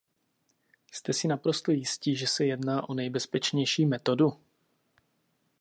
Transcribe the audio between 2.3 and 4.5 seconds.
jedná o nejbezpečnější metodu?